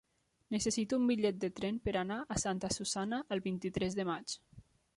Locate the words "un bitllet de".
1.01-1.49